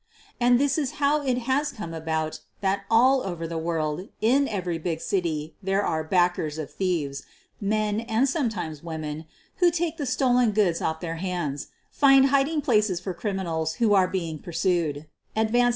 [0.39, 4.79] And this is how it has come about that all over the world, in every
[4.79, 7.21] big city, there are "backers" of thieves;
[7.61, 9.25] men, and sometimes women,
[9.57, 14.07] who take the stolen goods off their hands, find hiding places for criminals who are
[14.07, 15.69] being pursued, advance money ^■^ T >> ^^*^,J^^,» ^.